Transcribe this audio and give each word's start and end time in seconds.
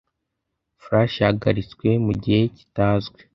flash 0.83 1.15
yahagaritswe 1.23 1.87
mugihe 2.05 2.41
kitazwi 2.57 3.19